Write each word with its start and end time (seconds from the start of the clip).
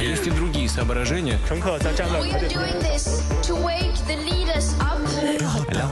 Есть 0.00 0.26
и 0.26 0.30
другие 0.30 0.68
соображения. 0.68 1.38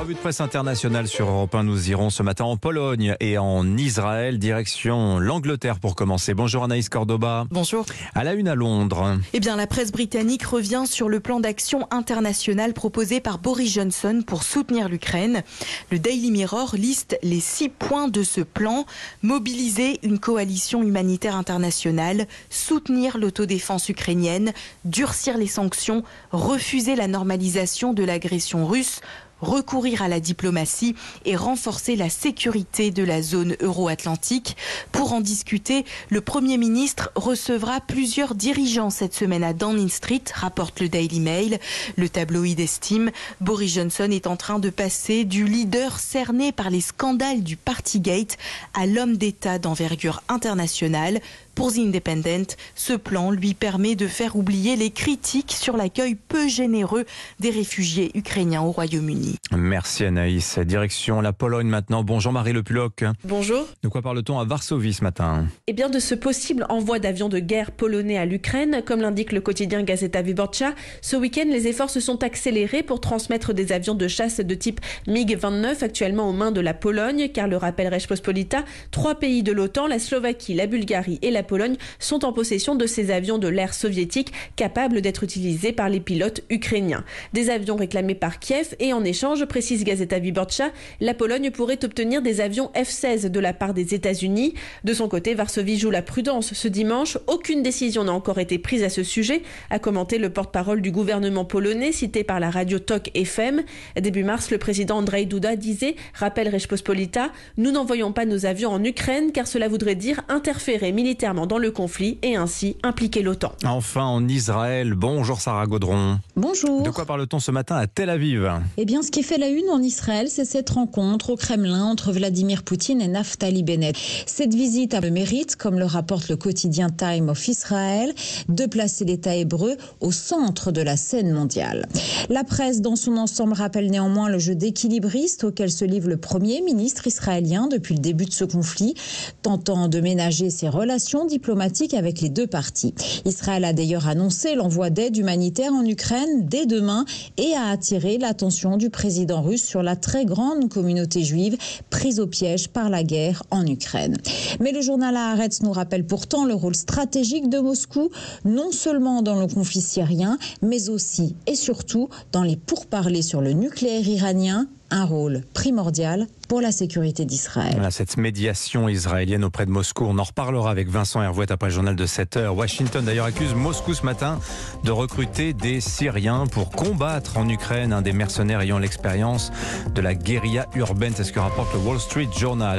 revue 0.00 0.15
de 0.15 0.19
presse 0.19 0.41
internationale 0.41 1.07
sur 1.07 1.29
Europe 1.29 1.54
1, 1.54 1.62
nous 1.64 1.90
irons 1.90 2.08
ce 2.08 2.22
matin 2.22 2.45
en 2.45 2.56
Pologne 2.56 3.17
et 3.21 3.37
en 3.37 3.77
Israël, 3.77 4.38
direction 4.38 5.19
l'Angleterre 5.19 5.79
pour 5.79 5.95
commencer. 5.95 6.33
Bonjour 6.33 6.65
Anaïs 6.65 6.88
Cordoba. 6.88 7.45
Bonjour. 7.51 7.85
À 8.15 8.24
la 8.24 8.33
une 8.33 8.49
à 8.49 8.54
Londres. 8.54 9.19
Eh 9.35 9.40
bien, 9.40 9.56
la 9.56 9.67
presse 9.67 9.92
britannique 9.92 10.44
revient 10.44 10.85
sur 10.87 11.10
le 11.10 11.21
plan 11.21 11.38
d'action 11.38 11.87
international 11.90 12.72
proposé 12.72 13.21
par 13.21 13.38
Boris 13.38 13.74
Johnson 13.74 14.22
pour 14.26 14.42
soutenir 14.42 14.88
l'Ukraine. 14.88 15.42
Le 15.90 15.99
Daily 15.99 16.30
Mirror 16.30 16.77
liste 16.77 17.19
les 17.23 17.41
six 17.41 17.69
points 17.69 18.09
de 18.09 18.23
ce 18.23 18.41
plan. 18.41 18.87
Mobiliser 19.23 20.01
une 20.02 20.19
coalition 20.19 20.82
humanitaire 20.82 21.37
internationale, 21.37 22.27
soutenir 22.48 23.19
l'autodéfense 23.19 23.91
ukrainienne, 23.91 24.52
durcir 24.87 25.37
les 25.37 25.46
sanctions, 25.46 26.05
refuser 26.33 26.97
la 26.97 27.07
normalisation 27.07 27.93
de 27.93 28.03
l'agression 28.03 28.67
russe, 28.67 29.03
recourir 29.41 30.03
à 30.03 30.09
la 30.09 30.21
diplomatie 30.21 30.95
et 31.25 31.37
renforcer 31.37 31.97
la 31.97 32.09
sécurité 32.09 32.91
de 32.91 33.03
la 33.03 33.23
zone 33.23 33.57
euro-atlantique. 33.61 34.57
Pour 34.93 35.12
en 35.12 35.21
discuter, 35.21 35.85
le 36.09 36.21
Premier 36.21 36.59
ministre 36.59 37.11
recevra 37.15 37.81
plusieurs 37.81 38.34
dirigeants 38.34 38.91
cette 38.91 39.15
semaine 39.15 39.45
à 39.45 39.53
Downing 39.53 39.89
Street, 39.89 40.23
rapporte 40.34 40.81
le 40.81 40.89
Daily 40.89 41.21
Mail. 41.21 41.59
Le 41.97 42.09
tabloïd 42.09 42.61
estime 42.61 43.11
Boris 43.41 43.75
Johnson 43.75 44.09
est 44.11 44.27
en 44.27 44.37
train 44.37 44.59
de 44.59 44.71
passer 44.71 45.25
du 45.25 45.45
leader 45.45 45.98
cerné 45.98 46.53
par 46.53 46.70
les 46.70 46.81
scandales 46.81 47.43
du 47.43 47.57
Partygate 47.57 48.37
à 48.75 48.87
l'homme 48.87 49.17
d'État 49.17 49.59
d'envergure 49.59 50.23
internationale. 50.29 51.20
Pour 51.60 51.74
The 51.74 51.80
Independent, 51.80 52.56
ce 52.74 52.95
plan 52.95 53.30
lui 53.30 53.52
permet 53.52 53.95
de 53.95 54.06
faire 54.06 54.34
oublier 54.34 54.77
les 54.77 54.88
critiques 54.88 55.52
sur 55.52 55.77
l'accueil 55.77 56.14
peu 56.14 56.48
généreux 56.48 57.05
des 57.38 57.50
réfugiés 57.50 58.11
ukrainiens 58.14 58.62
au 58.62 58.70
Royaume-Uni. 58.70 59.36
Merci 59.55 60.06
Anaïs. 60.06 60.58
Direction 60.58 61.20
la 61.20 61.34
Pologne 61.34 61.67
maintenant. 61.67 62.02
Bonjour 62.02 62.33
Marie 62.33 62.55
Le 62.55 62.62
Puloc. 62.62 63.05
Bonjour. 63.25 63.67
De 63.83 63.89
quoi 63.89 64.00
parle-t-on 64.00 64.39
à 64.39 64.47
Varsovie 64.47 64.94
ce 64.94 65.05
matin? 65.05 65.48
Eh 65.67 65.75
bien, 65.75 65.91
de 65.91 65.98
ce 65.98 66.14
possible 66.14 66.64
envoi 66.70 66.98
d'avions 66.98 67.28
de 67.28 67.39
guerre 67.39 67.72
polonais 67.72 68.17
à 68.17 68.24
l'Ukraine, 68.24 68.80
comme 68.86 69.02
l'indique 69.02 69.30
le 69.30 69.42
quotidien 69.42 69.83
Gazeta 69.83 70.22
Wyborcza, 70.22 70.72
ce 71.02 71.17
week-end, 71.17 71.45
les 71.47 71.67
efforts 71.67 71.91
se 71.91 72.00
sont 72.00 72.22
accélérés 72.24 72.83
pour 72.83 73.02
transmettre 73.02 73.52
des 73.52 73.72
avions 73.72 73.95
de 73.95 74.08
chasse 74.08 74.41
de 74.41 74.55
type 74.55 74.80
MiG-29 75.08 75.84
actuellement 75.84 76.30
aux 76.30 76.33
mains 76.33 76.52
de 76.52 76.62
la 76.62 76.72
Pologne, 76.72 77.28
car 77.28 77.48
le 77.48 77.58
rappel 77.58 77.89
Respospolita, 77.89 78.64
trois 78.92 79.17
pays 79.17 79.42
de 79.42 79.52
l'OTAN, 79.52 79.89
la 79.89 79.98
Slovaquie, 79.98 80.55
la 80.55 80.67
Bulgarie 80.67 81.19
et 81.20 81.30
la 81.30 81.42
Pologne, 81.51 81.77
sont 81.98 82.25
en 82.25 82.33
possession 82.33 82.77
de 82.77 82.87
ces 82.87 83.11
avions 83.11 83.39
de 83.39 83.48
l'ère 83.48 83.75
soviétique 83.75 84.33
capables 84.55 85.01
d'être 85.01 85.25
utilisés 85.25 85.73
par 85.73 85.89
les 85.89 85.98
pilotes 85.98 86.42
ukrainiens. 86.48 87.05
Des 87.33 87.51
avions 87.51 87.75
réclamés 87.75 88.15
par 88.15 88.39
Kiev 88.39 88.77
et 88.79 88.92
en 88.92 89.03
échange, 89.03 89.45
précise 89.47 89.83
Gazeta 89.83 90.19
Wyborcza, 90.19 90.70
la 91.01 91.12
Pologne 91.12 91.51
pourrait 91.51 91.84
obtenir 91.84 92.23
des 92.23 92.41
avions 92.41 92.70
F-16 92.77 93.27
de 93.27 93.41
la 93.41 93.53
part 93.53 93.75
des 93.75 93.95
États-Unis. 93.95 94.55
De 94.84 94.95
son 94.95 95.09
côté, 95.09 95.34
Varsovie 95.34 95.77
joue 95.77 95.91
la 95.91 96.03
prudence 96.03 96.55
ce 96.55 96.69
dimanche. 96.69 97.19
Aucune 97.27 97.64
décision 97.64 98.05
n'a 98.05 98.12
encore 98.12 98.39
été 98.39 98.61
prise 98.61 98.85
à 98.85 98.89
ce 98.89 99.03
sujet, 99.03 99.42
a 99.70 99.81
commenté 99.81 100.19
le 100.19 100.31
porte-parole 100.31 100.83
du 100.83 100.92
gouvernement 100.92 101.45
polonais 101.45 101.91
cité 101.91 102.23
par 102.23 102.39
la 102.39 102.51
radio 102.51 102.79
TOK 102.79 103.11
FM. 103.14 103.62
Début 104.01 104.23
mars, 104.23 104.53
le 104.53 104.59
président 104.59 104.98
Andrzej 104.98 105.27
Duda 105.27 105.57
disait, 105.57 105.97
rappelle 106.14 106.48
Respospolita, 106.48 107.33
nous 107.57 107.73
n'envoyons 107.73 108.12
pas 108.12 108.25
nos 108.25 108.47
avions 108.47 108.70
en 108.70 108.85
Ukraine 108.85 109.33
car 109.33 109.48
cela 109.48 109.67
voudrait 109.67 109.97
dire 109.97 110.20
interférer 110.29 110.92
militairement 110.92 111.39
dans 111.46 111.58
le 111.58 111.70
conflit 111.70 112.19
et 112.22 112.36
ainsi 112.36 112.77
impliquer 112.83 113.22
l'OTAN. 113.22 113.52
Enfin 113.64 114.05
en 114.05 114.27
Israël. 114.28 114.94
Bonjour 114.94 115.41
Sarah 115.41 115.66
Gaudron. 115.66 116.19
Bonjour. 116.36 116.83
De 116.83 116.91
quoi 116.91 117.06
parle-t-on 117.06 117.38
ce 117.38 117.50
matin 117.50 117.77
à 117.77 117.86
Tel 117.86 118.10
Aviv? 118.10 118.50
Eh 118.77 118.84
bien, 118.84 119.02
ce 119.02 119.10
qui 119.10 119.22
fait 119.22 119.38
la 119.38 119.48
une 119.48 119.68
en 119.70 119.80
Israël, 119.80 120.28
c'est 120.28 120.44
cette 120.44 120.70
rencontre 120.70 121.30
au 121.30 121.36
Kremlin 121.36 121.84
entre 121.84 122.12
Vladimir 122.12 122.62
Poutine 122.62 123.00
et 123.00 123.08
Naftali 123.08 123.62
Bennett. 123.62 123.96
Cette 124.27 124.55
visite 124.55 124.95
a 124.95 125.00
le 125.00 125.11
mérite, 125.11 125.56
comme 125.56 125.79
le 125.79 125.84
rapporte 125.84 126.29
le 126.29 126.36
quotidien 126.36 126.89
Time 126.90 127.29
of 127.29 127.48
Israel, 127.48 128.12
de 128.48 128.66
placer 128.66 129.04
l'État 129.04 129.34
hébreu 129.34 129.76
au 130.00 130.12
centre 130.12 130.72
de 130.72 130.82
la 130.82 130.96
scène 130.96 131.32
mondiale. 131.32 131.88
La 132.28 132.44
presse, 132.44 132.80
dans 132.80 132.96
son 132.96 133.16
ensemble, 133.16 133.54
rappelle 133.54 133.90
néanmoins 133.90 134.28
le 134.28 134.38
jeu 134.38 134.54
d'équilibriste 134.54 135.44
auquel 135.44 135.70
se 135.70 135.84
livre 135.84 136.08
le 136.08 136.16
premier 136.16 136.60
ministre 136.62 137.06
israélien 137.06 137.68
depuis 137.68 137.94
le 137.94 138.00
début 138.00 138.26
de 138.26 138.32
ce 138.32 138.44
conflit, 138.44 138.94
tentant 139.42 139.88
de 139.88 140.00
ménager 140.00 140.50
ses 140.50 140.68
relations 140.68 141.19
diplomatiques 141.25 141.94
avec 141.94 142.20
les 142.20 142.28
deux 142.28 142.47
parties. 142.47 142.94
Israël 143.25 143.64
a 143.64 143.72
d'ailleurs 143.72 144.08
annoncé 144.08 144.54
l'envoi 144.54 144.91
d'aide 144.91 145.16
humanitaire 145.16 145.72
en 145.72 145.84
Ukraine 145.84 146.47
dès 146.47 146.66
demain 146.66 147.04
et 147.36 147.54
a 147.54 147.70
attiré 147.70 148.19
l'attention 148.19 148.76
du 148.76 148.91
président 148.91 149.42
russe 149.42 149.64
sur 149.64 149.82
la 149.82 149.97
très 149.97 150.25
grande 150.25 150.69
communauté 150.69 151.22
juive 151.22 151.56
prise 151.91 152.20
au 152.20 152.26
piège 152.26 152.69
par 152.69 152.91
la 152.91 153.03
guerre 153.03 153.42
en 153.50 153.66
Ukraine. 153.66 154.16
Mais 154.60 154.72
le 154.72 154.80
journal 154.80 155.16
Haaretz 155.16 155.62
nous 155.62 155.72
rappelle 155.72 156.06
pourtant 156.06 156.44
le 156.44 156.54
rôle 156.54 156.75
stratégique 156.75 157.48
de 157.48 157.59
Moscou, 157.59 158.10
non 158.44 158.72
seulement 158.72 159.22
dans 159.22 159.38
le 159.41 159.47
conflit 159.47 159.80
syrien, 159.80 160.38
mais 160.62 160.88
aussi 160.88 161.34
et 161.47 161.54
surtout 161.54 162.09
dans 162.32 162.42
les 162.42 162.56
pourparlers 162.56 163.22
sur 163.22 163.41
le 163.41 163.53
nucléaire 163.53 164.06
iranien, 164.09 164.69
un 164.90 165.04
rôle 165.04 165.42
primordial 165.54 166.26
pour 166.48 166.60
la 166.60 166.72
sécurité 166.72 167.24
d'Israël. 167.24 167.76
Cette 167.90 168.16
médiation 168.16 168.88
israélienne 168.88 169.44
auprès 169.44 169.66
de 169.66 169.70
Moscou. 169.70 170.04
On 170.08 170.18
en 170.18 170.22
reparlera 170.22 170.70
avec 170.70 170.88
Vincent 170.88 171.22
Hervouet 171.22 171.50
après 171.52 171.68
le 171.68 171.74
journal 171.74 171.96
de 171.96 172.06
7 172.06 172.36
heures. 172.36 172.56
Washington 172.56 173.04
d'ailleurs 173.04 173.26
accuse 173.26 173.54
Moscou 173.54 173.94
ce 173.94 174.04
matin 174.04 174.38
de 174.84 174.90
recruter 174.90 175.52
des 175.52 175.80
Syriens 175.80 176.46
pour 176.46 176.70
combattre 176.70 177.36
en 177.36 177.48
Ukraine 177.48 177.92
un 177.92 178.02
des 178.02 178.12
mercenaires 178.12 178.60
ayant 178.60 178.78
l'expérience 178.78 179.52
de 179.94 180.00
la 180.00 180.14
guérilla 180.14 180.66
urbaine. 180.74 181.12
C'est 181.16 181.24
ce 181.24 181.32
que 181.32 181.40
rapporte 181.40 181.72
le 181.74 181.80
Wall 181.80 182.00
Street 182.00 182.28
Journal. 182.36 182.78